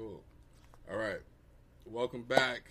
[0.00, 0.22] Cool.
[0.90, 1.20] All right.
[1.84, 2.70] Welcome back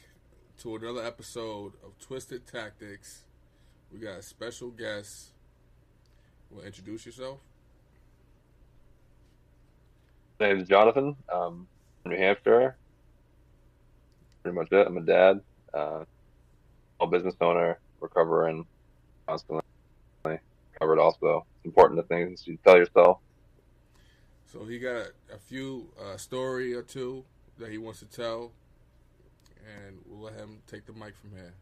[0.64, 3.24] to another episode of Twisted Tactics.
[3.94, 5.34] We got a special guest.
[6.50, 7.38] Will introduce yourself?
[10.40, 11.16] My name is Jonathan.
[11.28, 11.68] From
[12.04, 12.76] New Hampshire.
[14.42, 14.88] Pretty much it.
[14.88, 15.42] I'm a dad,
[15.72, 16.06] uh,
[17.00, 18.66] a business owner, recovering
[19.28, 19.62] constantly.
[20.80, 21.46] Covered also.
[21.58, 23.20] It's important to things you tell yourself.
[24.52, 27.24] So he got a few uh, story or two
[27.60, 28.52] that he wants to tell,
[29.64, 31.54] and we'll let him take the mic from here.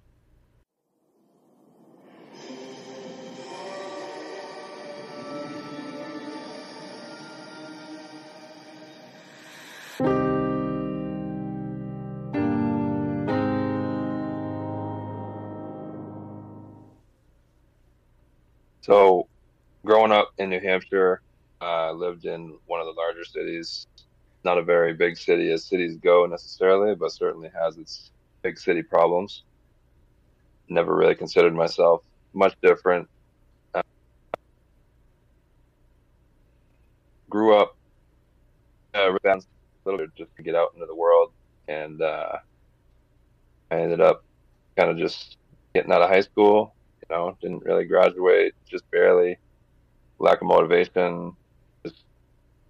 [18.79, 19.27] So,
[19.85, 21.21] growing up in New Hampshire,
[21.59, 23.87] I uh, lived in one of the larger cities.
[24.43, 28.11] Not a very big city as cities go necessarily, but certainly has its
[28.43, 29.43] big city problems.
[30.69, 33.09] Never really considered myself much different.
[33.73, 33.81] Uh,
[37.29, 37.75] grew up
[38.93, 39.39] uh, a
[39.85, 41.31] little bit just to get out into the world,
[41.67, 42.37] and uh,
[43.71, 44.23] I ended up
[44.77, 45.37] kind of just
[45.73, 46.75] getting out of high school.
[47.01, 49.37] You know, didn't really graduate, just barely.
[50.19, 51.35] Lack of motivation,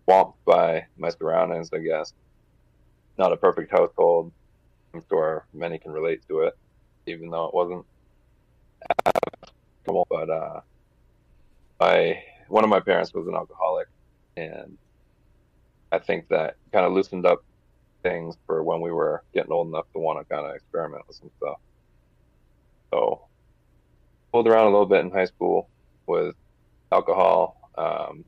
[0.07, 2.13] swamped by my surroundings, I guess.
[3.17, 4.31] Not a perfect household.
[4.93, 6.53] I'm sure many can relate to it,
[7.07, 7.85] even though it wasn't
[10.09, 10.61] but uh,
[11.79, 13.87] my one of my parents was an alcoholic,
[14.35, 14.77] and
[15.91, 17.43] I think that kind of loosened up
[18.03, 21.17] things for when we were getting old enough to want to kind of experiment with
[21.17, 21.57] some stuff.
[22.93, 23.21] So,
[24.31, 25.69] pulled around a little bit in high school
[26.05, 26.35] with
[26.91, 27.57] alcohol.
[27.77, 28.25] Um,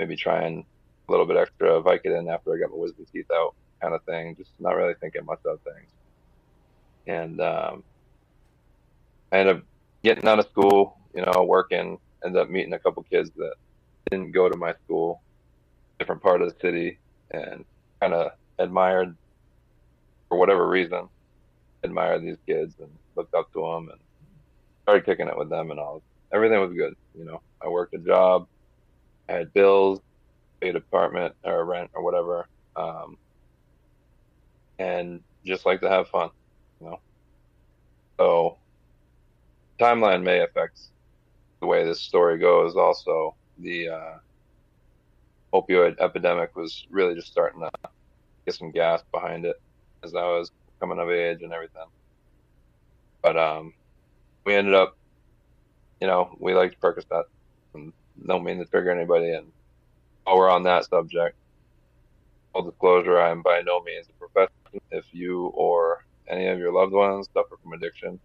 [0.00, 0.64] maybe trying
[1.06, 4.34] a little bit extra Vicodin after I got my wisdom teeth out, kind of thing.
[4.34, 5.90] Just not really thinking much of things.
[7.06, 7.84] And um,
[9.30, 9.62] I ended up
[10.02, 11.98] getting out of school, you know, working.
[12.24, 13.54] Ended up meeting a couple kids that
[14.10, 15.20] didn't go to my school,
[15.98, 16.98] different part of the city,
[17.30, 17.64] and
[18.00, 19.14] kind of admired,
[20.28, 21.08] for whatever reason,
[21.82, 24.00] admired these kids and looked up to them and
[24.84, 26.02] started kicking it with them and all.
[26.32, 27.42] Everything was good, you know.
[27.62, 28.46] I worked a job,
[29.30, 30.00] I had bills,
[30.60, 33.16] paid apartment or rent or whatever, um,
[34.78, 36.30] and just like to have fun,
[36.80, 37.00] you know.
[38.18, 38.58] So
[39.78, 40.80] timeline may affect
[41.60, 42.74] the way this story goes.
[42.76, 44.18] Also, the uh,
[45.54, 47.70] opioid epidemic was really just starting to
[48.46, 49.56] get some gas behind it
[50.02, 51.86] as I was coming of age and everything.
[53.22, 53.74] But um,
[54.44, 54.96] we ended up,
[56.00, 57.24] you know, we liked Percocet.
[57.74, 57.92] And
[58.26, 59.32] don't mean to trigger anybody.
[59.32, 59.46] And
[60.24, 61.36] while we're on that subject,
[62.52, 64.82] full disclosure, I am by no means a professional.
[64.90, 68.20] If you or any of your loved ones suffer from addiction,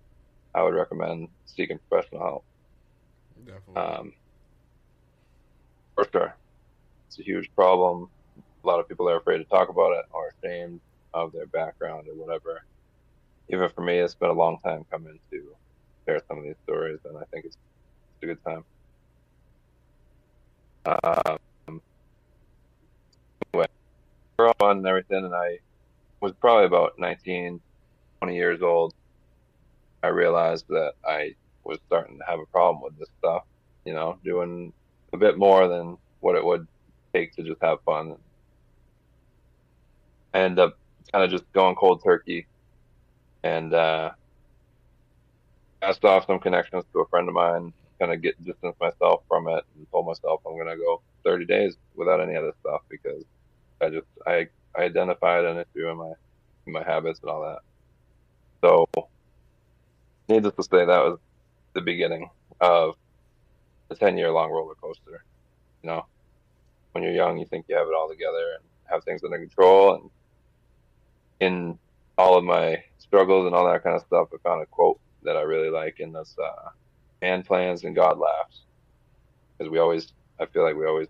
[0.54, 2.46] I would recommend seeking professional help.
[3.46, 3.76] Definitely.
[3.76, 4.14] Um,
[5.96, 6.36] for sure.
[7.08, 8.10] It's a huge problem.
[8.64, 10.82] A lot of people are afraid to talk about it or ashamed
[11.14, 12.64] of their background or whatever.
[13.50, 15.56] Even for me, it's been a long time coming to
[16.06, 17.58] share some of these stories, and I think it's,
[18.16, 18.64] it's a good time.
[20.86, 21.82] Um,
[23.54, 23.68] anyway,
[24.38, 25.60] we're on and everything, and I
[26.22, 27.60] was probably about 19,
[28.20, 28.94] 20 years old.
[30.04, 33.44] I realized that I was starting to have a problem with this stuff,
[33.84, 34.72] you know, doing
[35.12, 36.68] a bit more than what it would
[37.14, 38.18] take to just have fun.
[40.36, 40.78] I end up
[41.12, 42.46] kind of just going cold turkey
[43.42, 44.12] and uh,
[45.82, 47.74] cast off some connections to a friend of mine
[48.06, 51.76] kind of get distance myself from it and told myself I'm gonna go 30 days
[51.96, 53.24] without any other stuff because
[53.82, 56.12] I just I I identified an issue in my
[56.68, 57.60] in my habits and all that.
[58.64, 58.86] So,
[60.30, 61.20] needless to say, that was
[61.74, 62.30] the beginning
[62.60, 62.96] of
[63.90, 65.24] a 10 year long roller coaster.
[65.84, 66.06] You know,
[66.92, 69.96] when you're young, you think you have it all together and have things under control.
[69.96, 70.10] And
[71.40, 71.80] in
[72.18, 75.38] all of my struggles and all that kind of stuff, I found a quote that
[75.38, 76.70] I really like, in this uh,
[77.26, 78.62] man plans and God laughs.
[79.58, 81.08] Because we always, I feel like we always,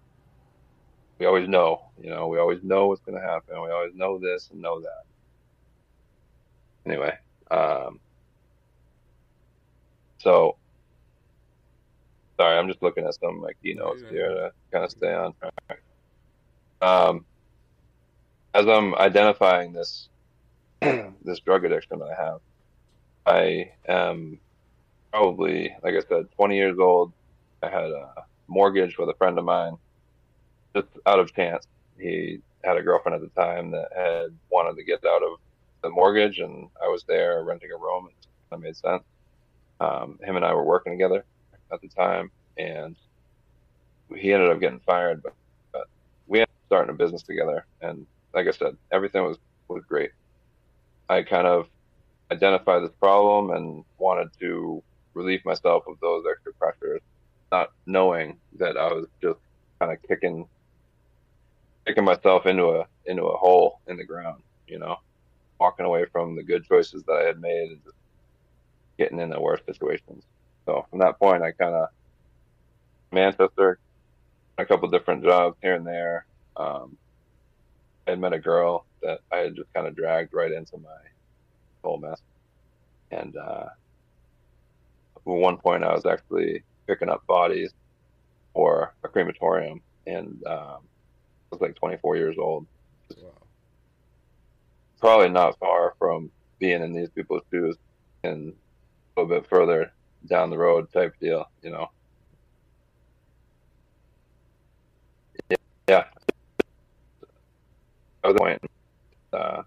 [1.19, 3.61] we always know, you know, we always know what's going to happen.
[3.61, 5.03] We always know this and know that.
[6.85, 7.13] Anyway,
[7.51, 7.99] um,
[10.19, 10.57] so
[12.37, 14.09] sorry, I'm just looking at some of my keynotes yeah.
[14.09, 15.81] here to kind of stay on track.
[16.81, 17.25] Um,
[18.53, 20.09] as I'm identifying this
[20.81, 22.39] this drug addiction that I have,
[23.25, 24.39] I am
[25.15, 27.13] probably, like I said, 20 years old.
[27.63, 28.13] I had a
[28.49, 29.77] mortgage with a friend of mine,
[30.75, 31.65] just out of chance.
[31.97, 35.39] He had a girlfriend at the time that had wanted to get out of
[35.83, 38.09] the mortgage, and I was there renting a room.
[38.51, 39.03] Of made sense.
[39.79, 41.25] Um, him and I were working together
[41.71, 42.95] at the time, and
[44.15, 45.33] he ended up getting fired, but,
[45.71, 45.87] but
[46.27, 47.65] we ended up starting a business together.
[47.81, 49.37] And like I said, everything was
[49.69, 50.11] was great.
[51.09, 51.67] I kind of
[52.31, 54.83] identified this problem and wanted to
[55.15, 57.01] relieve myself of those extra pressures,
[57.51, 59.39] not knowing that I was just
[59.79, 60.47] kind of kicking
[61.87, 64.97] kicking myself into a into a hole in the ground, you know,
[65.59, 67.95] walking away from the good choices that I had made and just
[68.97, 70.23] getting into worse situations.
[70.65, 71.89] So from that point, I kind of
[73.11, 73.79] Manchester,
[74.57, 76.25] a couple different jobs here and there.
[76.57, 76.97] Um,
[78.07, 80.89] I had met a girl that I had just kind of dragged right into my
[81.83, 82.21] whole mess,
[83.11, 83.65] and uh,
[85.27, 87.71] at one point I was actually picking up bodies
[88.53, 92.65] for a crematorium, and um, I was like 24 years old.
[93.17, 93.31] Wow.
[94.99, 97.75] Probably not far from being in these people's shoes,
[98.23, 98.53] and
[99.15, 99.91] a little bit further
[100.27, 101.89] down the road type deal, you know.
[105.87, 106.05] Yeah.
[108.23, 108.61] Was point.
[109.31, 109.61] Uh,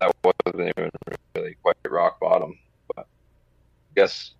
[0.00, 0.90] that wasn't even
[1.34, 2.58] really quite rock bottom.
[3.96, 4.34] Guess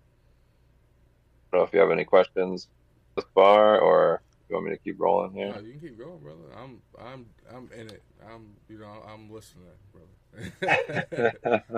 [1.51, 2.67] I don't know if you have any questions
[3.15, 5.53] thus far, or you want me to keep rolling here.
[5.53, 6.43] No, you can keep going, brother.
[6.55, 8.03] I'm, I'm, I'm in it.
[8.31, 10.13] I'm, you know, I'm listening, brother.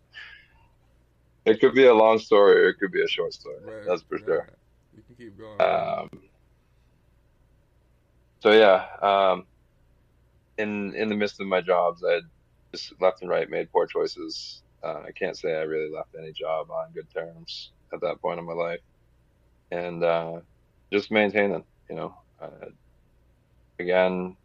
[1.46, 3.56] it could be a long story, or it could be a short story.
[3.64, 4.24] Right, That's for right.
[4.24, 4.48] sure.
[4.94, 5.60] You can keep going.
[5.60, 6.10] Um,
[8.42, 9.46] so yeah, um,
[10.58, 12.20] in in the midst of my jobs, I
[12.74, 14.63] just left and right made poor choices.
[14.84, 18.38] Uh, I can't say I really left any job on good terms at that point
[18.38, 18.80] in my life,
[19.70, 20.40] and uh,
[20.92, 21.64] just maintaining.
[21.88, 22.68] You know, uh,
[23.78, 24.36] again,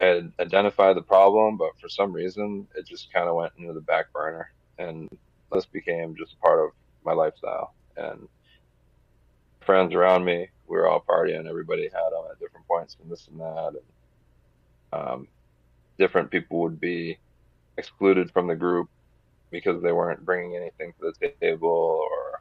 [0.00, 3.80] I identified the problem, but for some reason, it just kind of went into the
[3.80, 5.08] back burner, and
[5.52, 6.70] this became just part of
[7.04, 7.74] my lifestyle.
[7.96, 8.28] And
[9.60, 11.46] friends around me we were all partying.
[11.46, 13.72] Everybody had them at different points and this and that.
[14.92, 15.28] And, um,
[15.98, 17.18] different people would be
[17.76, 18.88] excluded from the group
[19.52, 21.68] because they weren't bringing anything to the table
[22.10, 22.40] or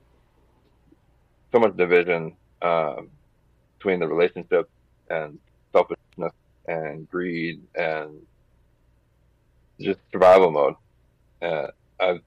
[1.51, 3.09] so much division um,
[3.77, 4.69] between the relationship
[5.09, 5.37] and
[5.73, 6.33] selfishness
[6.67, 8.21] and greed and
[9.79, 10.75] just survival mode.
[11.41, 11.67] Uh,
[11.99, 12.21] I'm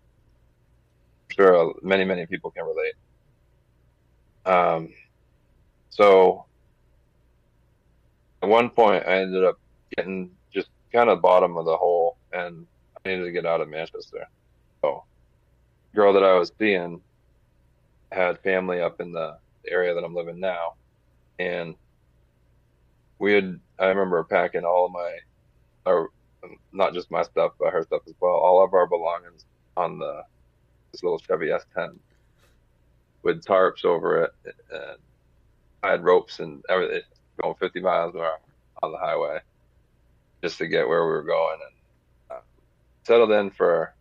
[1.29, 2.95] sure many, many people can relate.
[4.47, 4.93] Um,
[5.91, 6.45] so
[8.43, 9.59] at one point, I ended up
[9.97, 12.67] getting just kind of bottom of the hole, and
[12.97, 14.27] I needed to get out of Manchester.
[15.95, 17.01] Girl that I was seeing
[18.11, 19.39] had family up in the
[19.69, 20.75] area that I'm living now,
[21.39, 21.75] and
[23.19, 23.61] we had.
[23.79, 25.19] I remember packing all of my,
[25.87, 26.11] or
[26.73, 28.35] not just my stuff, but her stuff as well.
[28.35, 29.45] All of our belongings
[29.77, 30.23] on the
[30.93, 31.99] this little Chevy S10
[33.23, 34.31] with tarps over it,
[34.71, 34.99] and
[35.83, 37.03] I had ropes and everything
[37.43, 38.39] going 50 miles an hour
[38.83, 39.39] on the highway
[40.43, 42.43] just to get where we were going and uh,
[43.05, 43.95] settled in for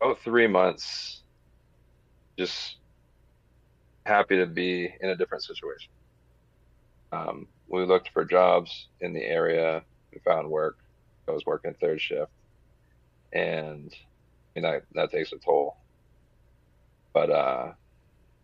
[0.00, 1.22] about three months.
[2.38, 2.76] Just
[4.06, 5.90] happy to be in a different situation.
[7.12, 9.82] Um, we looked for jobs in the area.
[10.12, 10.78] We found work.
[11.28, 12.32] I was working third shift,
[13.32, 13.94] and
[14.56, 15.76] I mean, that takes a toll.
[17.12, 17.72] But uh,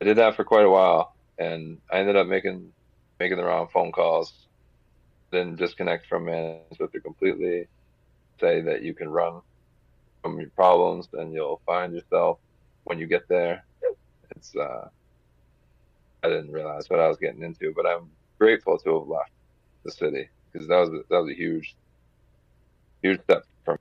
[0.01, 2.73] I did that for quite a while, and I ended up making
[3.19, 4.33] making the wrong phone calls,
[5.31, 7.67] then disconnect from Manchester completely.
[8.41, 9.41] Say that you can run
[10.23, 12.39] from your problems, and you'll find yourself
[12.85, 13.65] when you get there.
[14.37, 14.89] It's uh,
[16.23, 19.31] I didn't realize what I was getting into, but I'm grateful to have left
[19.85, 21.77] the city because that was a, that was a huge,
[23.03, 23.79] huge step for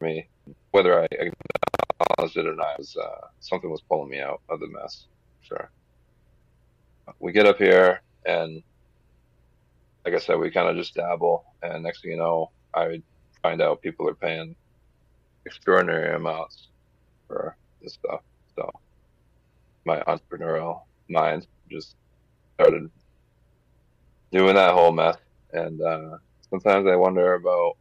[0.00, 0.28] me.
[0.72, 4.68] Whether I acknowledged it or not, was uh, something was pulling me out of the
[4.68, 5.06] mess.
[5.42, 5.70] Sure
[7.20, 8.62] we get up here and
[10.04, 11.44] like I said, we kind of just dabble.
[11.62, 13.02] And next thing you know, I
[13.42, 14.56] find out people are paying
[15.48, 16.68] extraordinary amounts
[17.26, 18.20] for this stuff.
[18.54, 18.70] So
[19.86, 21.96] my entrepreneurial mind just
[22.54, 22.90] started
[24.30, 25.16] doing that whole mess.
[25.54, 26.18] And uh,
[26.50, 27.78] sometimes I wonder about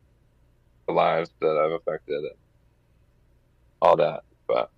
[0.87, 2.39] the lives that I've affected and
[3.81, 4.23] all that.
[4.47, 4.69] But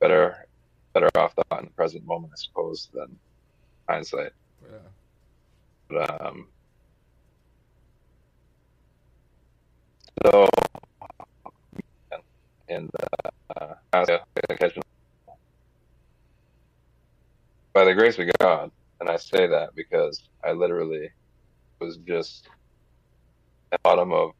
[0.00, 0.48] better
[0.92, 3.16] better off thought in the present moment, I suppose, than
[3.88, 4.32] hindsight.
[4.62, 4.78] Yeah.
[5.88, 6.48] But, um,
[10.24, 10.48] so,
[12.68, 12.90] and
[17.74, 21.10] by the grace of God, and I say that because I literally
[21.80, 22.48] was just
[23.72, 24.30] at the bottom of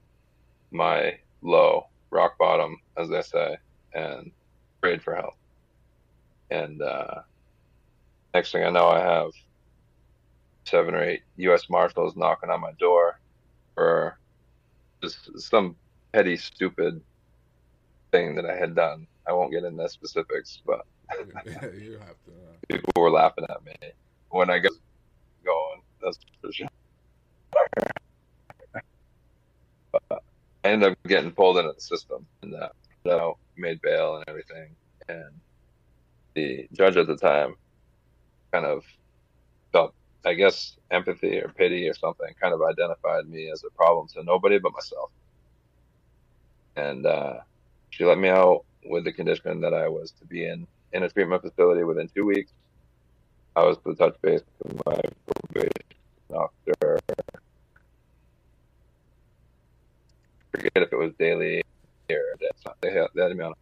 [0.72, 3.56] my low, rock bottom, as they say,
[3.94, 4.32] and
[4.82, 5.34] prayed for help.
[6.50, 7.22] And uh,
[8.34, 9.30] next thing I know, I have
[10.66, 11.64] seven or eight U.S.
[11.70, 13.14] Marshals knocking on my door
[13.74, 14.18] for
[15.02, 15.76] just some
[16.12, 17.00] petty, stupid
[18.12, 19.06] thing that I had done.
[19.28, 20.86] I won't get into the specifics, but
[21.78, 22.30] you have to.
[22.30, 22.54] Uh...
[22.68, 23.74] People were laughing at me
[24.30, 24.72] when I got
[25.44, 25.82] going.
[26.02, 26.68] That's for sure.
[29.92, 30.02] but
[30.64, 32.72] I ended up getting pulled into the system, and that
[33.10, 34.74] uh, made bail and everything.
[35.08, 35.30] And
[36.34, 37.54] the judge at the time
[38.52, 38.84] kind of
[39.72, 39.94] felt,
[40.24, 44.22] I guess, empathy or pity or something, kind of identified me as a problem to
[44.22, 45.10] nobody but myself.
[46.76, 47.40] And uh,
[47.90, 51.08] she let me out with the condition that I was to be in in a
[51.08, 52.52] treatment facility within two weeks.
[53.56, 55.72] I was to touch base with my probation
[56.30, 57.00] officer.
[60.52, 61.62] Forget if it was daily
[62.10, 62.16] or
[62.80, 63.54] they had, they had me on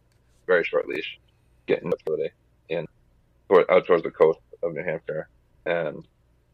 [0.45, 1.19] very short leash,
[1.65, 2.33] getting the facility
[2.69, 2.87] in
[3.69, 5.29] out towards the coast of New Hampshire,
[5.65, 6.07] and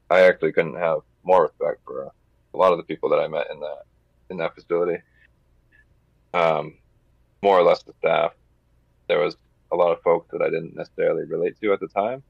[0.10, 2.12] I actually couldn't have more respect for
[2.54, 3.84] a lot of the people that I met in that
[4.30, 5.02] in that facility.
[6.34, 6.76] Um,
[7.42, 8.34] more or less the staff.
[9.08, 9.36] There was
[9.72, 12.24] a lot of folks that I didn't necessarily relate to at the time,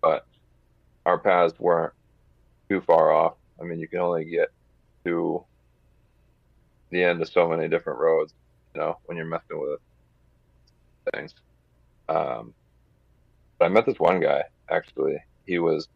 [0.00, 0.26] but
[1.06, 1.92] our paths weren't
[2.68, 3.34] too far off.
[3.60, 4.48] I mean, you can only get
[5.04, 5.44] to
[6.90, 8.32] the end of so many different roads,
[8.74, 9.80] you know, when you're messing with
[11.12, 11.34] things.
[12.08, 12.54] Um,
[13.58, 15.16] but I met this one guy actually.
[15.46, 15.88] He was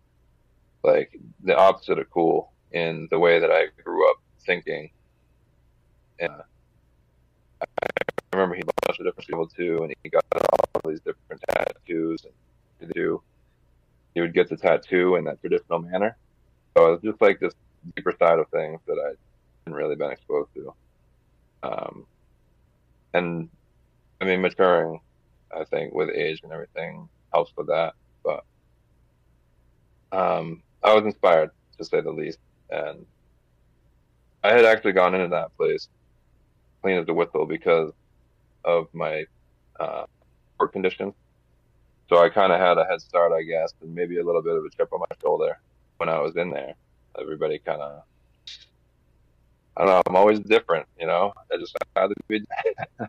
[0.82, 4.90] like the opposite of cool in the way that I grew up thinking.
[6.18, 6.32] And
[7.60, 7.66] I
[8.32, 11.42] remember he bought a bunch of different people too, and he got all these different
[11.48, 12.24] tattoos
[12.80, 13.22] and do.
[14.14, 16.16] He would get the tattoo in that traditional manner.
[16.76, 17.54] So it was just like this
[17.96, 19.12] deeper side of things that I
[19.64, 20.74] hadn't really been exposed to.
[21.62, 22.06] Um,
[23.14, 23.48] and
[24.20, 25.00] I mean, maturing,
[25.54, 27.94] I think, with age and everything helps with that.
[28.24, 28.44] But
[30.12, 32.38] um, I was inspired, to say the least.
[32.70, 33.04] And
[34.42, 35.88] I had actually gone into that place
[36.82, 37.92] clean as a whistle because
[38.64, 39.24] of my
[39.78, 40.04] uh,
[40.58, 41.12] work condition.
[42.08, 44.56] So I kind of had a head start, I guess, and maybe a little bit
[44.56, 45.58] of a chip on my shoulder
[45.96, 46.74] when I was in there.
[47.20, 48.02] Everybody kind of,
[49.76, 51.32] I don't know, I'm always different, you know.
[51.50, 52.42] I just had to be.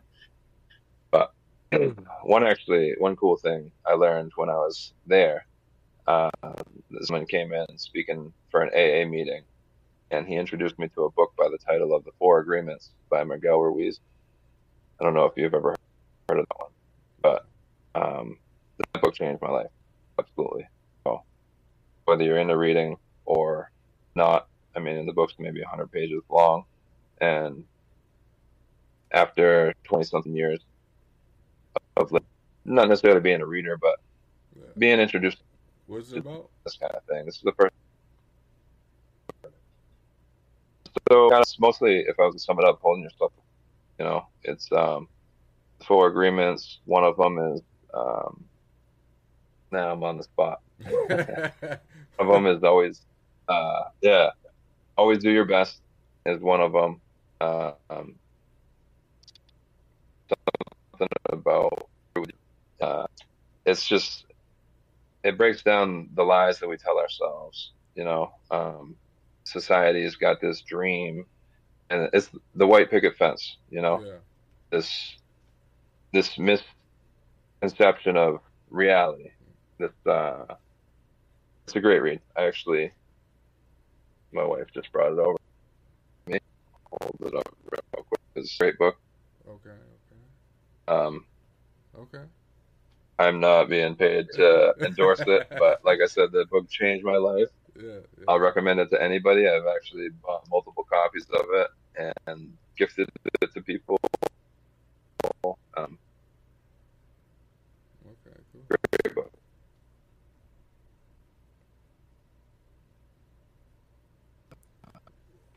[1.12, 1.33] but
[2.24, 5.45] one actually, one cool thing I learned when I was there,
[6.07, 6.29] uh,
[7.01, 9.41] someone came in speaking for an AA meeting,
[10.12, 13.24] and he introduced me to a book by the title of The Four Agreements by
[13.24, 14.00] Miguel Ruiz.
[15.00, 15.75] I don't know if you've ever
[16.29, 16.71] heard of that one,
[17.21, 17.45] but
[17.95, 18.38] um,
[18.77, 19.67] that book changed my life
[20.19, 20.67] absolutely.
[21.03, 21.21] So
[22.05, 23.71] whether you're into reading or
[24.15, 26.65] not, I mean, the book's maybe 100 pages long,
[27.21, 27.63] and
[29.12, 30.59] after 20 something years
[31.97, 32.12] of
[32.65, 34.00] not necessarily being a reader, but
[34.55, 34.63] yeah.
[34.77, 35.43] being introduced.
[35.85, 36.50] What's it about?
[36.63, 37.25] This kind of thing.
[37.25, 37.73] This is the first.
[41.12, 43.33] So, mostly, if I was to sum it up, holding yourself,
[44.00, 45.07] you know, it's um,
[45.85, 46.79] four agreements.
[46.85, 47.62] One of them is
[47.93, 48.45] um,
[49.71, 50.59] now I'm on the spot.
[50.79, 53.01] One of them is always,
[53.47, 54.29] uh, yeah,
[54.97, 55.81] always do your best
[56.25, 57.01] is one of them.
[57.41, 58.15] Uh, um,
[60.29, 61.73] something about
[62.81, 63.05] uh,
[63.65, 64.25] it's just
[65.23, 67.73] it breaks down the lies that we tell ourselves.
[67.95, 68.95] You know, um,
[69.45, 71.25] society's got this dream,
[71.93, 73.57] and it's the white picket fence.
[73.69, 74.13] You know, yeah.
[74.71, 75.15] this
[76.12, 79.29] this misconception of reality.
[79.77, 80.55] This uh,
[81.65, 82.19] it's a great read.
[82.35, 82.91] I actually,
[84.31, 85.38] my wife just brought it over.
[86.27, 86.39] Me,
[86.85, 88.21] hold it up real quick.
[88.35, 88.97] It's a great book.
[89.47, 89.69] Okay.
[89.69, 90.97] Okay.
[91.00, 91.25] Um.
[91.97, 92.23] Okay.
[93.19, 97.17] I'm not being paid to endorse it, but like I said, the book changed my
[97.17, 97.50] life.
[97.75, 98.25] Yeah, yeah.
[98.27, 99.47] I'll recommend it to anybody.
[99.47, 101.67] I've actually bought multiple copies of it
[102.27, 103.09] and gifted
[103.41, 104.00] it to people.
[105.75, 105.97] Um,
[108.05, 108.62] okay, cool.
[108.67, 109.31] Great book.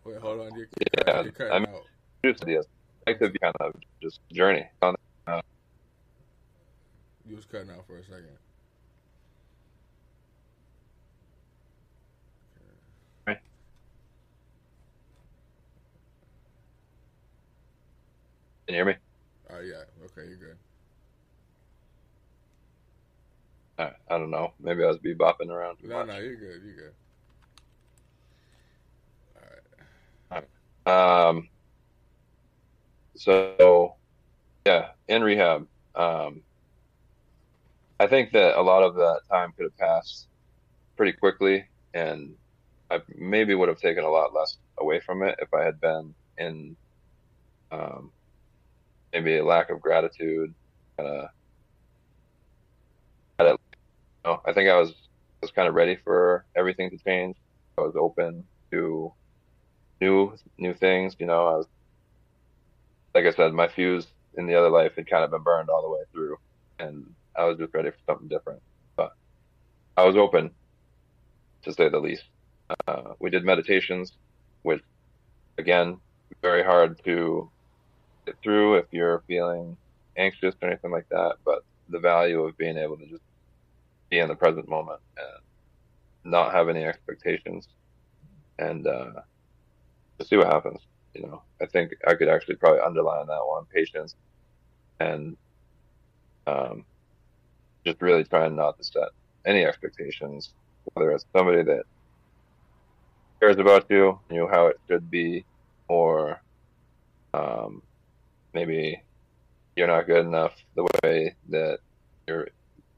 [0.05, 0.57] Wait, hold on.
[0.57, 0.69] You're,
[1.07, 1.83] yeah, you're cutting I mean, out.
[2.25, 2.67] Just ideas.
[3.07, 4.95] Like to be kind of just journey on
[5.27, 5.41] uh,
[7.29, 8.39] you was cutting out for a second.
[18.67, 18.95] Can you hear me?
[19.51, 19.83] Oh, uh, yeah.
[20.07, 20.57] Okay, you're good.
[23.79, 24.55] I, I don't know.
[24.59, 26.09] Maybe I was bebopping around no, much.
[26.09, 26.63] No, you're good.
[26.65, 26.93] You're good.
[29.37, 29.43] All
[30.33, 30.43] right.
[30.87, 31.29] All right.
[31.29, 31.49] Um,
[33.15, 33.95] so
[34.67, 36.43] yeah, in rehab, um,
[38.01, 40.27] I think that a lot of that time could have passed
[40.97, 42.35] pretty quickly, and
[42.91, 46.15] I maybe would have taken a lot less away from it if I had been
[46.39, 46.77] in
[47.71, 48.13] um,
[49.21, 50.55] maybe a lack of gratitude.
[50.99, 51.27] Uh,
[53.39, 53.57] you
[54.25, 54.95] know, I think I was
[55.41, 57.37] was kind of ready for everything to change.
[57.79, 59.13] I was open to
[60.01, 61.17] new new things.
[61.19, 61.67] You know, I was
[63.15, 64.07] like I said, my fuse
[64.37, 66.37] in the other life had kind of been burned all the way through,
[66.79, 68.61] and I was just ready for something different.
[68.97, 69.13] But
[69.97, 70.51] I was open,
[71.63, 72.25] to say the least.
[72.87, 74.13] Uh, we did meditations,
[74.63, 74.83] which
[75.57, 75.99] again,
[76.43, 77.51] very hard to
[78.27, 79.77] get through if you're feeling
[80.17, 81.37] anxious or anything like that.
[81.45, 83.23] But the value of being able to just
[84.11, 87.69] be in the present moment and not have any expectations
[88.59, 89.13] and uh,
[90.25, 90.81] see what happens.
[91.15, 94.15] You know, I think I could actually probably underline that one patience
[95.01, 95.37] and
[96.47, 96.85] um,
[97.85, 99.09] just really trying not to set
[99.45, 100.53] any expectations,
[100.95, 101.85] whether it's somebody that
[103.41, 105.45] cares about you, you know how it should be,
[105.89, 106.41] or
[107.35, 107.83] um,
[108.57, 109.03] maybe
[109.77, 111.79] you're not good enough the way that
[112.27, 112.49] your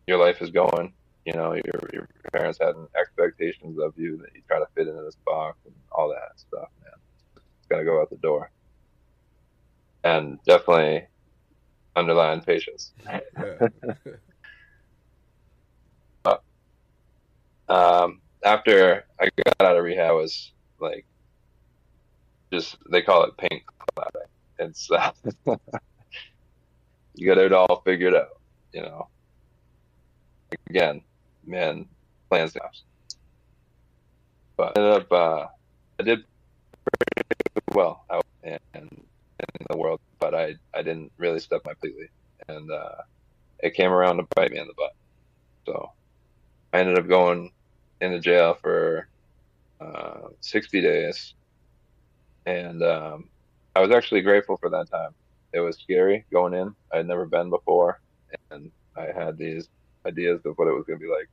[0.06, 0.92] your life is going.
[1.26, 5.02] You know, your your parents had expectations of you that you try to fit into
[5.02, 6.92] this box and all that stuff, man.
[7.36, 8.50] It's got to go out the door.
[10.04, 11.08] And definitely
[11.96, 12.92] underline patience.
[16.22, 16.42] but,
[17.68, 21.04] um, after I got out of rehab, I was like,
[22.52, 24.30] just they call it pink clouding.
[24.58, 25.12] It's uh,
[27.14, 28.40] you got it all figured out,
[28.72, 29.08] you know.
[30.70, 31.02] Again,
[31.44, 31.86] man,
[32.30, 32.56] plans.
[34.56, 35.46] But I ended up, uh,
[36.00, 36.24] I did
[36.84, 38.88] pretty well out in, in
[39.70, 42.08] the world, but I, I didn't really step my completely.
[42.48, 43.02] And uh,
[43.60, 44.92] it came around to bite me in the butt.
[45.66, 45.92] So
[46.72, 47.52] I ended up going
[48.00, 49.08] into jail for
[49.80, 51.34] uh, 60 days.
[52.46, 53.28] And um,
[53.78, 55.10] I was actually grateful for that time.
[55.52, 56.74] It was scary going in.
[56.92, 58.00] I had never been before.
[58.50, 59.68] And I had these
[60.04, 61.28] ideas of what it was going to be like.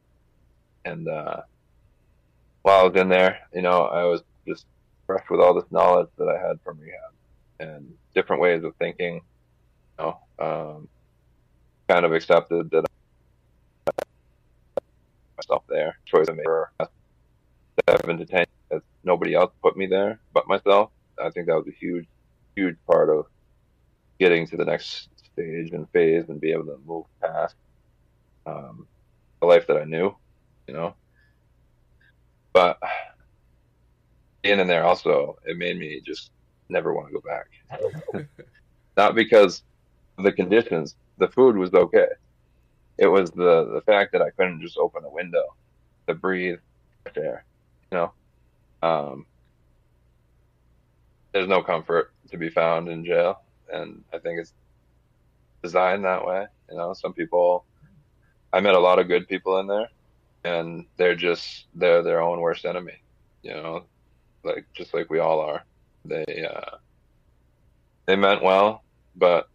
[0.86, 1.41] And uh,
[2.62, 4.67] while I was in there, you know, I was just
[5.08, 7.13] fresh with all this knowledge that I had from rehab
[7.60, 9.21] and different ways of thinking.
[9.97, 10.88] You know, um,
[11.89, 12.86] kind of accepted that
[15.36, 15.97] myself there.
[16.05, 16.69] Choice I made for
[17.89, 18.45] seven to ten.
[19.03, 20.91] Nobody else put me there but myself.
[21.19, 22.05] I think that was a huge,
[22.55, 23.25] huge part of
[24.19, 27.55] getting to the next stage and phase and be able to move past
[28.45, 28.87] um,
[29.41, 30.15] the life that I knew,
[30.67, 30.95] you know.
[32.53, 32.79] But
[34.41, 36.31] being in there also, it made me just
[36.69, 38.27] never want to go back.
[38.97, 39.63] Not because
[40.17, 42.07] the conditions, the food was okay.
[42.97, 45.43] It was the the fact that I couldn't just open a window
[46.07, 46.59] to breathe
[47.17, 47.45] air.
[47.91, 48.13] You know,
[48.81, 49.25] um,
[51.35, 54.53] there's no comfort to be found in jail, and I think it's
[55.61, 56.45] designed that way.
[56.71, 57.65] You know, some people.
[58.53, 59.89] I met a lot of good people in there,
[60.45, 63.01] and they're just they're their own worst enemy.
[63.43, 63.83] You know,
[64.45, 65.65] like just like we all are.
[66.05, 66.77] They uh,
[68.05, 68.85] they meant well,
[69.17, 69.49] but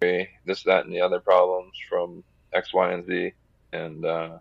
[0.00, 3.32] they, this, that, and the other problems from X, Y, and Z,
[3.72, 4.38] and uh,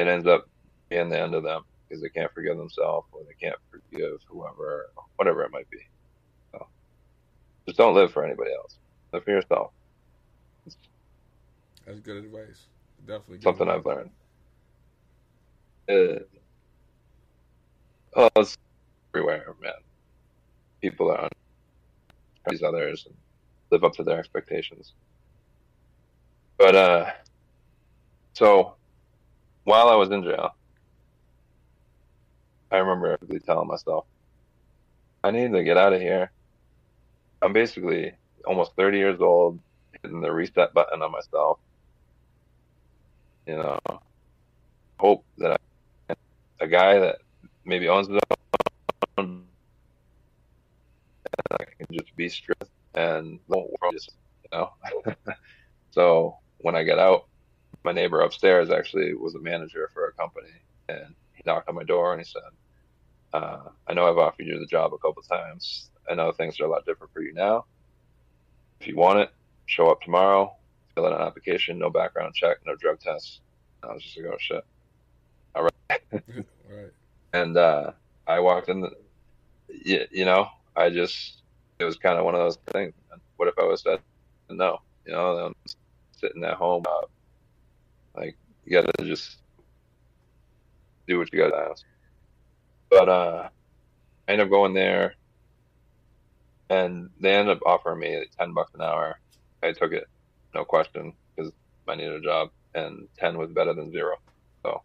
[0.00, 0.48] it ends up
[0.88, 4.86] being the end of them because they can't forgive themselves or they can't forgive whoever,
[5.16, 5.80] whatever it might be.
[6.52, 6.66] So
[7.68, 8.78] just don't live for anybody else.
[9.12, 9.72] Live for yourself.
[11.86, 12.68] That's good advice.
[13.06, 13.78] Definitely something advice.
[13.78, 14.10] I've learned.
[15.88, 16.20] Uh,
[18.16, 18.56] oh, it's
[19.14, 19.72] everywhere, man.
[20.82, 21.30] People are on
[22.48, 23.16] these others and
[23.72, 24.94] live up to their expectations.
[26.58, 27.10] But uh,
[28.34, 28.76] so
[29.64, 30.50] while I was in jail,
[32.70, 34.06] I remember telling myself,
[35.24, 36.30] I need to get out of here.
[37.42, 38.12] I'm basically
[38.46, 39.58] almost 30 years old,
[40.02, 41.58] hitting the reset button on myself.
[43.46, 43.78] You know,
[44.98, 45.60] hope that
[46.08, 46.14] I,
[46.60, 47.18] a guy that
[47.64, 48.18] maybe owns his
[49.16, 49.44] and
[51.52, 54.12] I can just be strict and won't just,
[54.44, 54.70] you know.
[55.90, 57.26] so when I got out,
[57.84, 60.52] my neighbor upstairs actually was a manager for a company,
[60.88, 62.42] and he knocked on my door and he said,
[63.32, 65.90] uh, "I know I've offered you the job a couple times.
[66.08, 67.64] I know things are a lot different for you now.
[68.80, 69.30] If you want it,
[69.66, 70.54] show up tomorrow,
[70.94, 73.40] fill out an application, no background check, no drug tests."
[73.82, 74.64] I was just like, "Oh shit."
[75.54, 76.02] All right.
[76.68, 76.92] right.
[77.32, 77.92] And uh,
[78.26, 78.80] I walked in.
[78.80, 78.90] The,
[79.84, 81.42] you, you know, I just
[81.78, 82.92] it was kind of one of those things.
[83.36, 84.00] What if I was said
[84.50, 84.78] no?
[85.06, 85.54] You know, I'm
[86.12, 87.06] sitting at home, uh,
[88.14, 89.38] like you got to just
[91.10, 91.84] do what you to ask.
[92.88, 93.48] But uh,
[94.28, 95.14] I ended up going there,
[96.68, 99.18] and they ended up offering me ten bucks an hour.
[99.62, 100.04] I took it,
[100.54, 101.52] no question, because
[101.88, 104.16] I needed a job, and ten was better than zero.
[104.64, 104.82] So,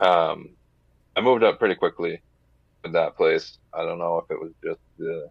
[0.00, 0.56] um,
[1.16, 2.20] I moved up pretty quickly
[2.82, 3.58] with that place.
[3.72, 5.28] I don't know if it was just the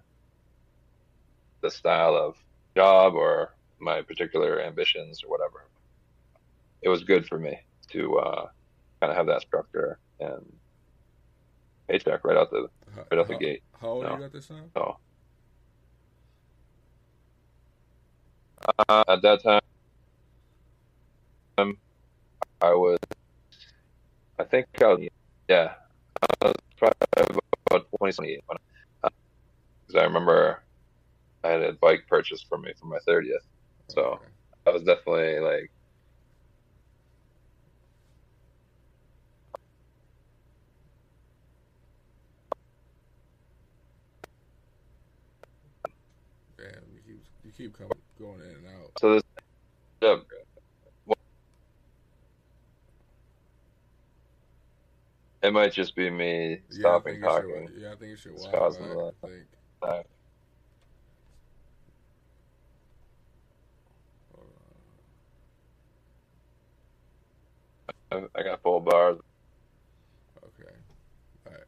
[1.62, 2.36] the style of
[2.76, 5.69] job or my particular ambitions or whatever.
[6.82, 7.58] It was good for me
[7.91, 8.46] to uh,
[9.03, 10.41] kind of have that structure and
[11.89, 12.67] paycheck right out the
[13.11, 13.61] right out the gate.
[13.81, 14.17] How old you, know?
[14.17, 14.71] you at this time?
[14.77, 14.95] Oh,
[18.87, 19.59] uh, at that time,
[21.57, 21.77] um,
[22.61, 22.97] I was,
[24.39, 25.07] I think I was,
[25.49, 25.73] yeah,
[26.41, 28.39] I was probably about 20,
[29.01, 30.63] because I remember
[31.43, 33.33] I had a bike purchased for me for my 30th.
[33.89, 34.25] So okay.
[34.65, 35.69] I was definitely like,
[46.63, 46.83] Damn,
[47.43, 48.91] you keep coming going in and out.
[48.99, 49.23] So this,
[50.02, 50.15] yeah,
[55.41, 57.67] It might just be me stopping yeah, talking.
[57.67, 59.13] Should, yeah, I think you should watch that.
[59.23, 59.43] I think.
[68.10, 69.17] Uh, I got full bars.
[70.38, 70.71] Okay.
[71.45, 71.62] All right.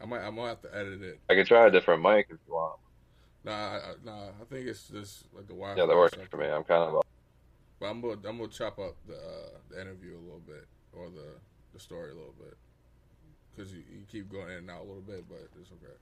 [0.00, 0.26] I might.
[0.26, 1.20] I might have to edit it.
[1.30, 2.81] I can try a different mic if you want.
[3.44, 4.28] Nah, I, nah.
[4.40, 5.80] I think it's just like the Wi-Fi.
[5.80, 6.46] Yeah, that works for me.
[6.46, 7.02] I'm kind of.
[7.80, 11.10] But I'm gonna I'm gonna chop up the uh, the interview a little bit or
[11.10, 11.34] the
[11.72, 12.56] the story a little bit
[13.54, 15.96] because you, you keep going in and out a little bit, but it's okay.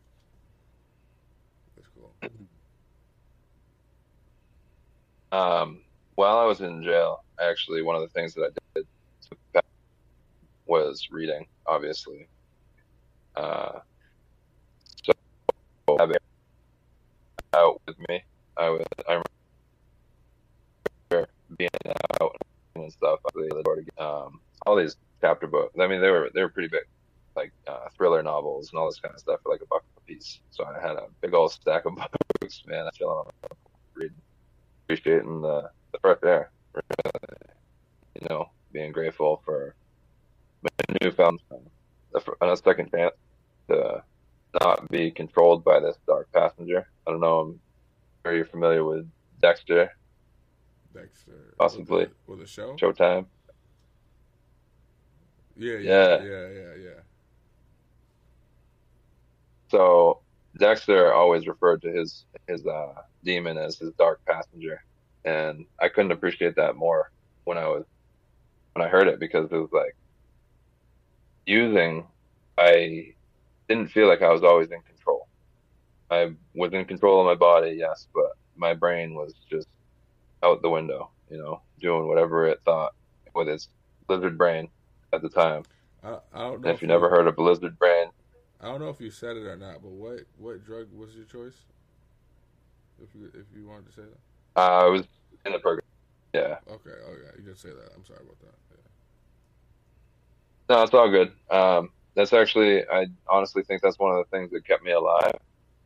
[1.79, 2.13] It's cool.
[5.33, 5.83] Um,
[6.17, 8.87] while I was in jail, actually, one of the things that I did
[10.67, 12.29] was reading, obviously.
[13.37, 13.79] Uh,
[15.05, 15.13] so
[17.55, 18.23] out with me,
[18.57, 19.23] I was I
[21.11, 21.71] remember being
[22.21, 22.37] out
[22.75, 23.21] and stuff.
[23.99, 25.77] Um, all these chapter books.
[25.79, 26.85] I mean, they were they were pretty big,
[27.37, 30.01] like uh, thriller novels and all this kind of stuff for like a buck a
[30.01, 30.41] piece.
[30.51, 31.95] So I had a big old stack of
[32.41, 32.87] books, man.
[32.87, 33.31] I feel
[33.95, 34.17] reading,
[34.85, 36.51] appreciating the the fresh air.
[38.21, 39.75] You know, being grateful for
[40.63, 41.41] my newfound
[42.51, 43.15] a second chance
[43.69, 44.03] to
[44.61, 46.87] not be controlled by this dark passenger.
[47.07, 47.41] I don't know.
[47.41, 47.61] I'm
[48.23, 49.09] very familiar with
[49.41, 49.91] Dexter.
[50.93, 53.27] Dexter, possibly with the, with the show, Showtime.
[55.57, 57.01] Yeah, yeah, yeah, yeah, yeah.
[59.71, 60.21] So
[60.59, 64.83] Dexter always referred to his his uh, demon as his dark passenger,
[65.25, 67.11] and I couldn't appreciate that more
[67.45, 67.85] when I was
[68.75, 69.95] when I heard it because it was like
[71.47, 72.07] using.
[72.59, 73.15] I
[73.71, 75.29] didn't feel like I was always in control.
[76.11, 79.69] I was in control of my body, yes, but my brain was just
[80.43, 82.95] out the window, you know, doing whatever it thought
[83.33, 83.69] with its
[84.09, 84.69] lizard brain
[85.13, 85.63] at the time.
[86.03, 86.71] I, I don't know.
[86.71, 88.09] if, if you never heard of Blizzard brain,
[88.61, 91.27] I don't know if you said it or not, but what what drug was your
[91.27, 91.57] choice?
[93.01, 95.07] If you if you wanted to say that, uh, I was
[95.47, 95.87] in the program.
[96.35, 96.57] Yeah.
[96.69, 96.91] Okay.
[97.07, 97.93] Oh yeah, you did say that.
[97.95, 98.55] I'm sorry about that.
[98.71, 100.75] Yeah.
[100.75, 101.33] No, it's all good.
[101.51, 105.35] Um, that's actually, I honestly think that's one of the things that kept me alive,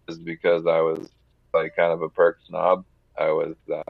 [0.08, 1.08] is because I was
[1.52, 2.84] like kind of a perk snob.
[3.18, 3.56] I was.
[3.72, 3.82] Uh,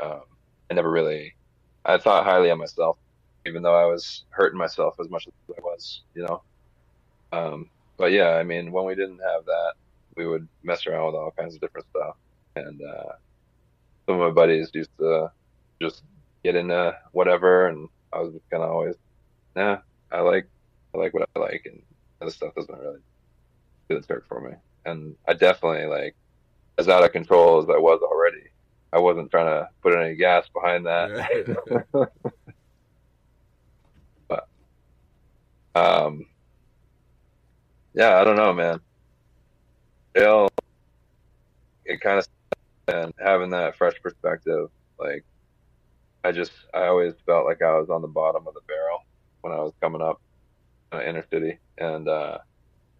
[0.00, 0.22] Um,
[0.70, 1.34] I never really,
[1.84, 2.98] I thought highly of myself,
[3.46, 6.42] even though I was hurting myself as much as I was, you know.
[7.32, 9.74] Um, but yeah, I mean, when we didn't have that,
[10.16, 12.16] we would mess around with all kinds of different stuff.
[12.56, 13.12] And uh,
[14.06, 15.30] some of my buddies used to
[15.80, 16.02] just
[16.42, 18.96] get into whatever, and I was kind of always,
[19.56, 19.78] nah,
[20.12, 20.48] I like,
[20.94, 21.82] I like what I like, and
[22.20, 23.00] this stuff doesn't really
[23.88, 24.56] do the trick for me.
[24.86, 26.14] And I definitely like
[26.78, 28.42] as out of control as I was already.
[28.92, 31.88] I wasn't trying to put any gas behind that.
[34.28, 34.48] but
[35.74, 36.26] um,
[37.94, 38.80] yeah, I don't know, man.
[40.14, 40.52] It,
[41.84, 42.26] it kind of
[42.88, 44.68] and having that fresh perspective,
[44.98, 45.24] like
[46.24, 49.00] I just I always felt like I was on the bottom of the barrel
[49.42, 50.20] when I was coming up
[50.92, 52.38] in the inner city and uh,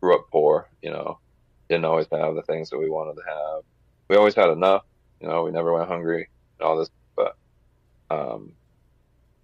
[0.01, 0.69] grew up poor.
[0.83, 1.19] You know,
[1.69, 3.63] didn't always have the things that we wanted to have.
[4.09, 4.85] We always had enough,
[5.21, 7.37] you know, we never went hungry and all this, but
[8.11, 8.53] um,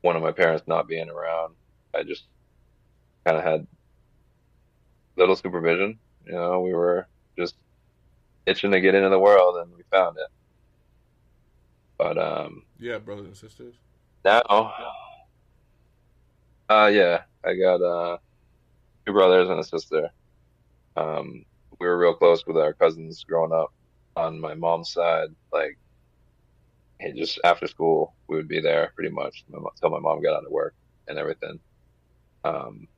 [0.03, 1.55] one of my parents not being around,
[1.95, 2.25] I just
[3.25, 3.67] kind of had
[5.17, 5.99] little supervision.
[6.27, 7.07] You know, we were
[7.39, 7.55] just
[8.47, 10.29] itching to get into the world, and we found it.
[11.99, 13.75] But um, yeah, brothers and sisters.
[14.25, 14.43] Now,
[16.69, 18.19] uh, yeah, I got uh
[19.07, 20.11] two brothers and a sister.
[20.97, 21.45] Um,
[21.79, 23.73] we were real close with our cousins growing up
[24.17, 25.29] on my mom's side.
[25.53, 25.79] Like,
[27.17, 30.53] just after school, we would be there pretty much until my mom got out of
[30.53, 30.75] work
[31.09, 31.59] and everything.
[32.45, 32.89] Um,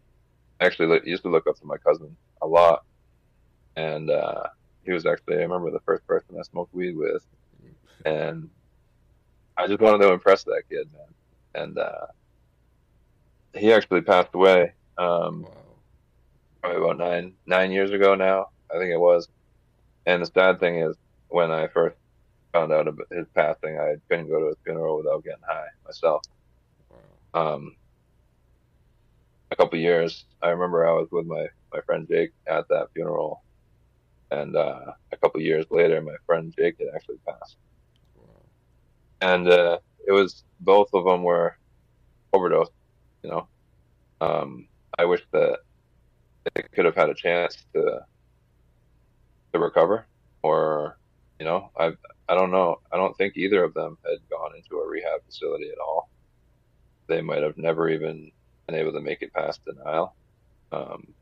[0.60, 2.84] actually used to look up to my cousin a lot,
[3.76, 4.48] and uh,
[4.84, 7.24] he was actually I remember the first person I smoked weed with,
[8.04, 8.50] and
[9.56, 11.62] I just wanted to impress that kid, man.
[11.62, 12.06] And uh,
[13.54, 14.72] he actually passed away.
[14.98, 15.50] Um, wow.
[16.62, 19.28] Probably about nine nine years ago now, I think it was.
[20.06, 20.96] And the sad thing is,
[21.28, 21.96] when I first
[22.52, 26.22] found out about his passing, I couldn't go to his funeral without getting high myself.
[27.34, 27.54] Wow.
[27.54, 27.76] Um,
[29.50, 33.42] a couple years, I remember I was with my my friend Jake at that funeral,
[34.32, 37.56] and uh, a couple years later, my friend Jake had actually passed
[39.22, 41.56] and uh, it was both of them were
[42.32, 42.68] overdose.
[43.22, 43.48] You know,
[44.20, 44.68] um,
[44.98, 45.60] I wish that
[46.54, 48.00] they could have had a chance to
[49.52, 50.06] to recover,
[50.42, 50.98] or
[51.38, 51.92] you know, I
[52.28, 52.80] I don't know.
[52.90, 56.10] I don't think either of them had gone into a rehab facility at all.
[57.06, 58.32] They might have never even
[58.66, 60.14] been able to make it past denial.
[60.72, 61.14] Um,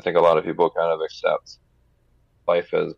[0.00, 1.58] I think a lot of people kind of accept
[2.48, 2.94] life as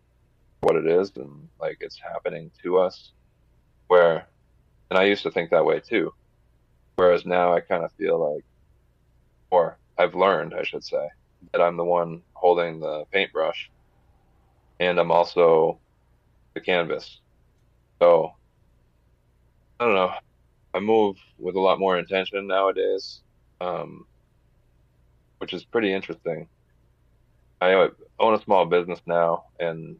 [0.61, 3.11] what it is and like it's happening to us
[3.89, 4.29] where,
[4.89, 6.13] and I used to think that way too.
[6.95, 8.45] Whereas now I kind of feel like,
[9.51, 11.09] or I've learned, I should say,
[11.53, 13.69] that I'm the one holding the paintbrush
[14.79, 15.81] and I'm also
[16.55, 17.21] the canvas.
[18.01, 18.31] So,
[19.81, 20.13] I don't know.
[20.73, 23.23] I move with a lot more intention nowadays,
[23.61, 24.07] um,
[25.39, 26.49] which is pretty interesting.
[27.63, 29.97] I own a small business now, and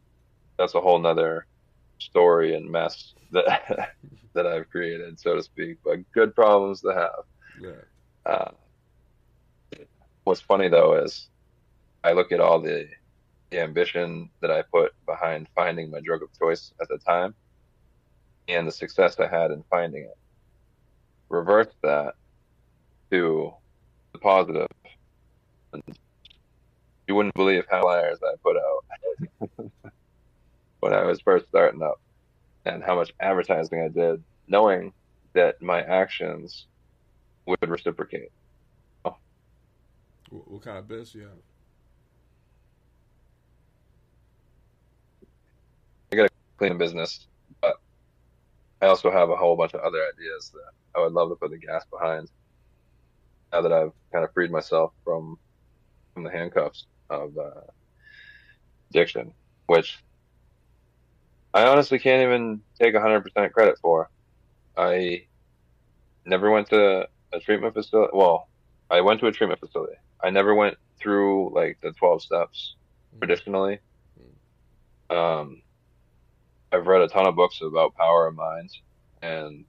[0.57, 1.45] that's a whole nother
[1.97, 3.93] story and mess that
[4.33, 5.77] that I've created, so to speak.
[5.83, 7.23] But good problems to have.
[7.61, 8.31] Yeah.
[8.31, 8.51] Uh,
[10.25, 11.29] what's funny though is
[12.03, 12.87] I look at all the
[13.49, 17.33] the ambition that I put behind finding my drug of choice at the time,
[18.49, 20.17] and the success I had in finding it.
[21.29, 22.15] Reverse that
[23.11, 23.53] to
[24.11, 24.67] the positive,
[25.71, 25.81] and
[27.13, 29.69] you wouldn't believe how flyers I put out
[30.79, 32.01] when I was first starting up
[32.65, 34.93] and how much advertising I did, knowing
[35.33, 36.65] that my actions
[37.45, 38.31] would reciprocate.
[39.05, 39.15] Oh.
[40.31, 41.37] What, what kind of business do you have?
[46.11, 47.27] I got a clean business,
[47.61, 47.75] but
[48.81, 51.51] I also have a whole bunch of other ideas that I would love to put
[51.51, 52.27] the gas behind.
[53.51, 55.37] Now that I've kind of freed myself from
[56.15, 57.61] from the handcuffs of uh,
[58.89, 59.33] addiction,
[59.67, 59.99] which
[61.53, 64.09] I honestly can't even take 100% credit for.
[64.75, 65.25] I
[66.25, 68.11] never went to a treatment facility.
[68.13, 68.47] Well,
[68.89, 69.95] I went to a treatment facility.
[70.23, 72.75] I never went through like the 12 steps
[73.09, 73.19] mm-hmm.
[73.19, 73.79] traditionally.
[74.19, 75.15] Mm-hmm.
[75.15, 75.61] Um,
[76.71, 78.81] I've read a ton of books about power of minds,
[79.21, 79.65] and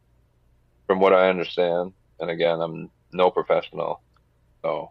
[0.86, 4.00] from what I understand, and again, I'm no professional,
[4.62, 4.90] so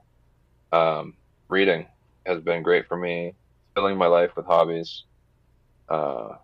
[0.72, 1.16] um,
[1.50, 1.88] reading
[2.26, 3.34] has been great for me,
[3.76, 5.04] filling my life with hobbies.
[5.90, 6.36] Uh,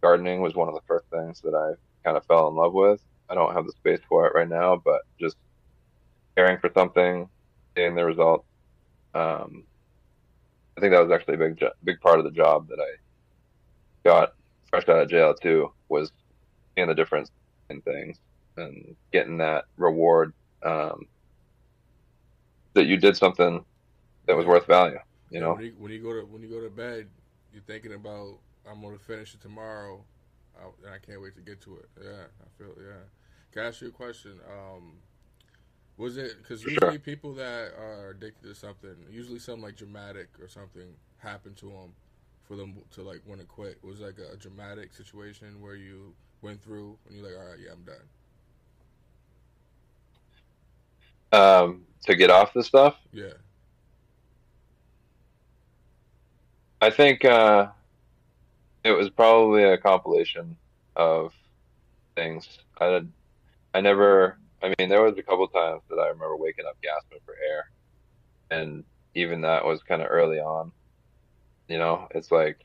[0.00, 3.00] gardening was one of the first things that I kind of fell in love with.
[3.28, 5.36] I don't have the space for it right now, but just
[6.36, 7.28] caring for something,
[7.76, 8.44] seeing the result.
[9.14, 9.64] Um,
[10.76, 14.34] I think that was actually a big, big part of the job that I got
[14.70, 16.10] fresh out of jail too, was
[16.74, 17.30] seeing the difference
[17.70, 18.18] in things
[18.56, 20.32] and getting that reward
[20.62, 21.06] um,
[22.74, 23.64] that you did something
[24.26, 24.98] that was worth value.
[25.32, 27.08] You know, when you, when you go to when you go to bed,
[27.52, 28.38] you're thinking about
[28.70, 30.04] I'm gonna finish it tomorrow,
[30.58, 31.88] I, and I can't wait to get to it.
[32.02, 33.02] Yeah, I feel yeah.
[33.50, 34.38] Can I ask you a question?
[34.46, 34.92] Um,
[35.96, 40.48] was it because usually people that are addicted to something, usually something like dramatic or
[40.48, 41.94] something happened to them
[42.42, 43.78] for them to like want to quit?
[43.82, 47.58] Was like a, a dramatic situation where you went through and you're like, all right,
[47.64, 47.96] yeah, I'm done.
[51.32, 52.96] Um, to get off the stuff.
[53.12, 53.32] Yeah.
[56.82, 57.68] I think uh,
[58.82, 60.56] it was probably a compilation
[60.96, 61.32] of
[62.16, 62.58] things.
[62.80, 63.02] I
[63.72, 64.36] I never.
[64.64, 67.70] I mean, there was a couple times that I remember waking up gasping for air,
[68.50, 68.82] and
[69.14, 70.72] even that was kind of early on.
[71.68, 72.58] You know, it's like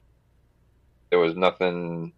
[1.12, 2.12] there was nothing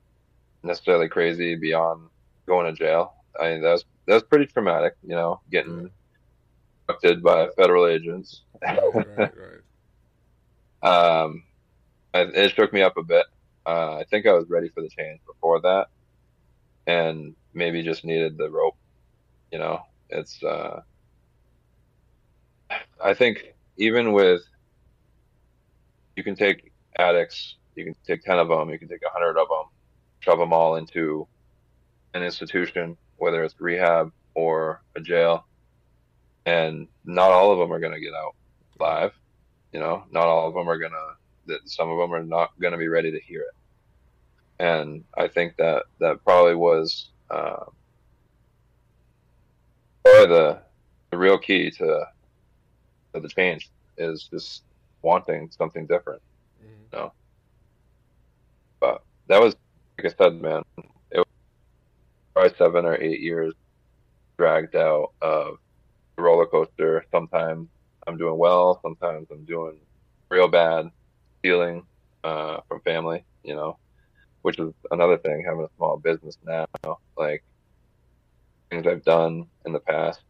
[0.63, 2.07] necessarily crazy beyond
[2.47, 3.13] going to jail.
[3.37, 4.95] I mean, that's was that was pretty traumatic.
[5.03, 5.91] You know, getting
[6.87, 8.43] abducted by federal agents.
[8.61, 8.79] Right,
[9.17, 9.31] right,
[10.81, 10.81] right.
[11.21, 11.43] um,
[12.13, 13.25] it, shook me up a bit.
[13.65, 15.87] Uh, I think I was ready for the change before that,
[16.87, 18.77] and maybe just needed the rope.
[19.51, 20.41] You know, it's.
[20.43, 20.81] Uh,
[23.03, 24.41] I think even with,
[26.15, 29.39] you can take addicts, you can take ten of them, you can take a hundred
[29.39, 29.65] of them,
[30.19, 31.27] shove them all into
[32.13, 35.45] an institution, whether it's rehab or a jail,
[36.45, 38.35] and not all of them are going to get out
[38.79, 39.11] live.
[39.71, 41.15] You know, not all of them are going to.
[41.49, 43.55] That some of them are not going to be ready to hear it
[44.59, 47.65] and I think that that probably was uh,
[50.03, 50.59] probably the
[51.11, 52.05] the real key to
[53.13, 54.63] to the change is just
[55.01, 56.21] wanting something different.
[56.61, 56.67] Mhm.
[56.67, 57.13] You know?
[58.79, 59.55] But that was
[59.97, 60.63] like I said, man.
[61.11, 61.25] It was
[62.33, 63.53] probably seven or eight years
[64.37, 65.57] dragged out of
[66.15, 67.05] the roller coaster.
[67.11, 67.67] Sometimes
[68.07, 69.77] I'm doing well, sometimes I'm doing
[70.29, 70.91] real bad,
[71.39, 71.85] stealing
[72.23, 73.25] uh, from family.
[73.43, 73.77] You know,
[74.41, 75.43] which is another thing.
[75.45, 76.65] Having a small business now,
[77.17, 77.43] like
[78.69, 80.21] things I've done in the past,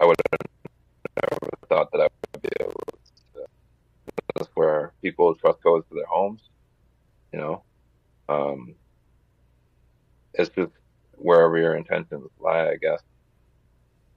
[0.00, 0.40] I would have
[1.22, 2.72] never thought that I would be able
[3.34, 3.44] to.
[4.36, 6.42] That's where people trust goes to their homes.
[7.32, 7.64] You know,
[8.28, 8.74] um,
[10.34, 10.72] it's just
[11.12, 13.02] wherever your intentions lie, I guess.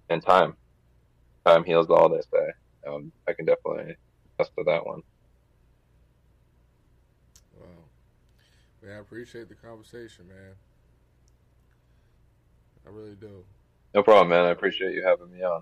[0.09, 0.55] And time,
[1.45, 2.09] time heals all.
[2.09, 2.51] They say.
[2.87, 3.95] Um, I can definitely
[4.39, 5.01] attest to that one.
[7.59, 7.67] Wow.
[8.83, 10.55] Man, I appreciate the conversation, man.
[12.85, 13.45] I really do.
[13.95, 14.45] No problem, man.
[14.45, 15.61] I appreciate you having me on.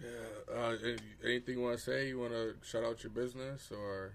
[0.00, 0.54] Yeah.
[0.56, 0.74] Uh,
[1.24, 2.08] anything you want to say?
[2.08, 4.12] You want to shout out your business or?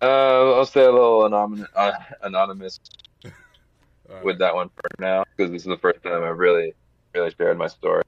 [0.00, 2.80] Uh, I'll stay a little anonymous, uh, anonymous
[3.24, 4.24] right.
[4.24, 6.74] with that one for now because this is the first time I've really,
[7.14, 8.02] really shared my story.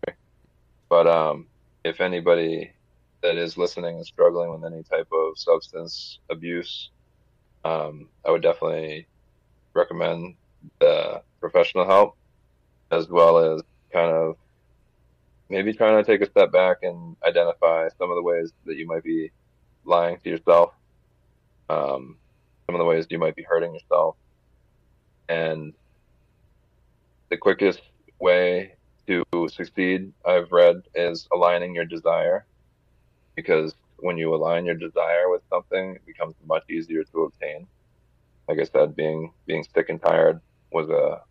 [0.89, 1.47] But um,
[1.85, 2.73] if anybody
[3.23, 6.91] that is listening is struggling with any type of substance abuse,
[7.65, 9.07] um, I would definitely
[9.75, 10.35] recommend
[10.81, 12.17] the professional help
[12.91, 14.37] as well as kind of
[15.49, 18.87] maybe trying to take a step back and identify some of the ways that you
[18.87, 19.31] might be
[19.85, 20.73] lying to yourself,
[21.69, 22.17] um,
[22.67, 24.17] some of the ways you might be hurting yourself,
[25.29, 25.73] and
[27.31, 27.83] the quickest
[28.21, 28.75] way
[29.07, 32.47] to succeed I've read is aligning your desire
[33.35, 37.67] because when you align your desire with something it becomes much easier to obtain.
[38.47, 40.41] Like I said being being sick and tired
[40.71, 41.23] was a,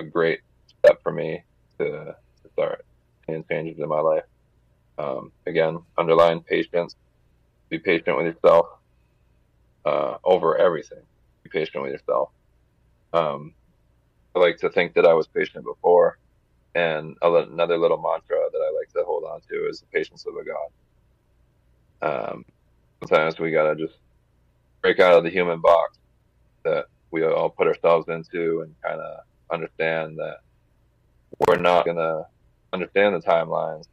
[0.00, 1.44] a great step for me
[1.78, 2.86] to, to start
[3.26, 4.24] seeing changes in my life.
[4.96, 6.96] Um, again underline patience.
[7.68, 8.68] Be patient with yourself
[9.84, 11.04] uh, over everything.
[11.42, 12.30] Be patient with yourself.
[13.12, 13.52] Um,
[14.34, 16.18] I like to think that I was patient before.
[16.74, 20.34] And another little mantra that I like to hold on to is the patience of
[20.34, 20.68] a God.
[22.02, 22.44] Um,
[23.00, 23.94] sometimes we gotta just
[24.82, 25.98] break out of the human box
[26.64, 30.38] that we all put ourselves into and kind of understand that
[31.46, 32.26] we're not gonna
[32.72, 33.84] understand the timelines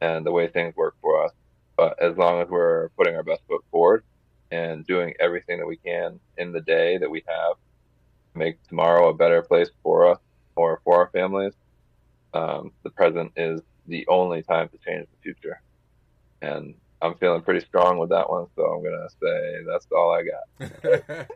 [0.00, 1.32] and the way things work for us.
[1.76, 4.04] But as long as we're putting our best foot forward
[4.50, 7.56] and doing everything that we can in the day that we have
[8.34, 10.18] make tomorrow a better place for us
[10.56, 11.52] or for our families,
[12.34, 15.60] um, the present is the only time to change the future.
[16.42, 20.22] And I'm feeling pretty strong with that one, so I'm gonna say that's all I
[20.22, 20.42] got.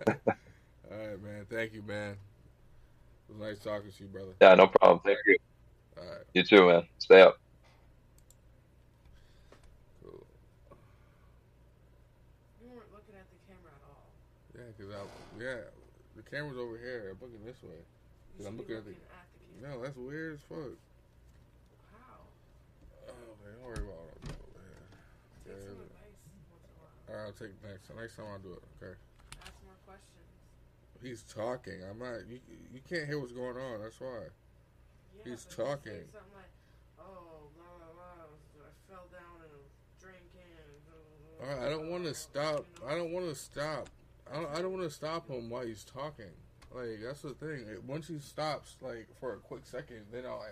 [0.90, 1.46] All right, man.
[1.48, 2.12] Thank you, man.
[2.12, 4.32] It was nice talking to you, brother.
[4.42, 5.00] Yeah, no problem.
[5.04, 5.36] Thank you.
[5.96, 6.82] All right, You too, man.
[6.98, 7.36] Stay up.
[10.02, 10.26] cool.
[12.60, 14.04] You weren't looking at the camera at all.
[14.52, 15.60] Yeah, cause I yeah,
[16.16, 17.14] the camera's over here.
[17.14, 17.78] I'm looking this way.
[18.38, 19.76] You I'm should be looking at the- at the camera.
[19.78, 20.76] No, that's weird as fuck.
[21.94, 22.20] How?
[23.08, 24.28] Oh man, don't worry about it.
[24.28, 24.84] Over here.
[25.46, 25.88] Take Yeah, some yeah.
[25.88, 27.00] advice once in a while.
[27.12, 27.88] All right, I'll take next.
[27.88, 28.64] The next time I'll do it.
[28.80, 28.96] Okay.
[29.44, 30.24] Ask more questions.
[31.02, 31.84] He's talking.
[31.84, 32.24] I'm not.
[32.24, 32.40] You,
[32.72, 33.82] you can't hear what's going on.
[33.82, 34.32] That's why.
[35.20, 36.08] Yeah, He's talking.
[36.08, 36.48] Something like,
[36.96, 38.64] oh, blah, blah, blah.
[38.64, 39.60] I fell down in a
[40.00, 40.56] drinking.
[41.36, 42.64] All right, I don't want to stop.
[42.88, 43.90] I don't want to stop.
[44.32, 46.32] I don't, I don't want to stop him while he's talking.
[46.72, 47.66] Like that's the thing.
[47.86, 50.46] Once he stops, like for a quick second, then I'll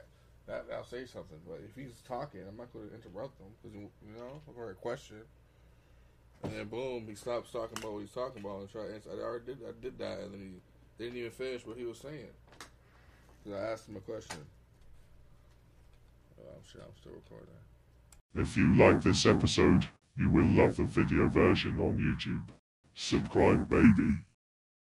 [0.46, 1.38] that I'll say something.
[1.48, 3.88] But if he's talking, I'm not going to interrupt him because you
[4.18, 5.22] know for a question.
[6.42, 9.10] And then boom, he stops talking about what he's talking about and try to answer.
[9.12, 9.58] I already did.
[9.66, 12.32] I did that, and then he didn't even finish what he was saying.
[13.44, 14.46] 'Cause I asked him a question.
[16.38, 17.48] Oh, I'm sure I'm still recording.
[18.34, 22.48] If you like this episode, you will love the video version on YouTube.
[22.94, 24.18] Subscribe, baby.